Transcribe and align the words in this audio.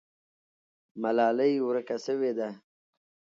ملالۍ 1.01 1.53
ورکه 1.67 1.97
سوې 2.05 2.31
ده. 2.37 2.49